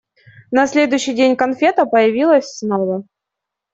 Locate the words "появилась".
1.85-2.57